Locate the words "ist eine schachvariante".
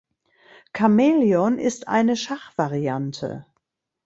1.59-3.45